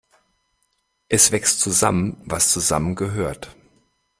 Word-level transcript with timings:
Es 1.09 1.31
wächst 1.31 1.59
zusammen, 1.59 2.19
was 2.25 2.51
zusammengehört. 2.51 3.55